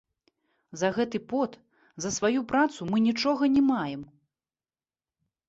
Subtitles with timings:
[0.81, 1.51] За гэты пот,
[2.05, 4.01] за сваю працу мы нічога не маем.